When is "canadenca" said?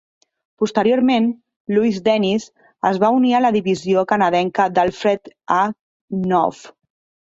4.15-4.69